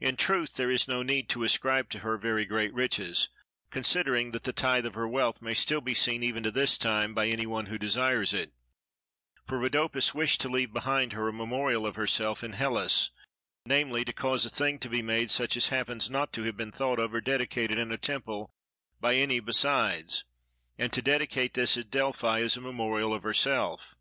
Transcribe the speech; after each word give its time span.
In 0.00 0.16
truth 0.16 0.54
there 0.54 0.72
is 0.72 0.88
no 0.88 1.04
need 1.04 1.28
to 1.28 1.44
ascribe 1.44 1.88
to 1.90 2.00
her 2.00 2.18
very 2.18 2.44
great 2.44 2.74
riches, 2.74 3.28
considering 3.70 4.32
that 4.32 4.42
the 4.42 4.52
tithe 4.52 4.86
of 4.86 4.94
her 4.94 5.06
wealth 5.06 5.40
may 5.40 5.54
still 5.54 5.80
be 5.80 5.94
seen 5.94 6.24
even 6.24 6.42
to 6.42 6.50
this 6.50 6.76
time 6.76 7.14
by 7.14 7.28
any 7.28 7.46
one 7.46 7.66
who 7.66 7.78
desires 7.78 8.34
it: 8.34 8.50
for 9.46 9.60
Rhodopis 9.60 10.12
wished 10.12 10.40
to 10.40 10.48
leave 10.48 10.72
behind 10.72 11.12
her 11.12 11.28
a 11.28 11.32
memorial 11.32 11.86
of 11.86 11.94
herself 11.94 12.42
in 12.42 12.54
Hellas, 12.54 13.10
namely 13.64 14.04
to 14.04 14.12
cause 14.12 14.44
a 14.44 14.50
thing 14.50 14.80
to 14.80 14.88
be 14.88 15.00
made 15.00 15.30
such 15.30 15.56
as 15.56 15.68
happens 15.68 16.10
not 16.10 16.32
to 16.32 16.42
have 16.42 16.56
been 16.56 16.72
thought 16.72 16.98
of 16.98 17.14
or 17.14 17.20
dedicated 17.20 17.78
in 17.78 17.92
a 17.92 17.96
temple 17.98 18.50
by 19.00 19.14
any 19.14 19.38
besides, 19.38 20.24
and 20.76 20.92
to 20.92 21.00
dedicate 21.00 21.54
this 21.54 21.76
at 21.78 21.88
Delphi 21.88 22.40
as 22.42 22.56
a 22.56 22.60
memorial 22.60 23.14
of 23.14 23.22
herself. 23.22 23.94